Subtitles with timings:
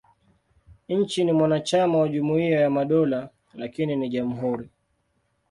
[0.89, 4.69] Nchi ni mwanachama wa Jumuiya ya Madola, lakini ni jamhuri.